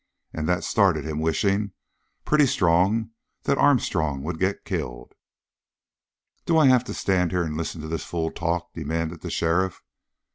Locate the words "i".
6.57-6.65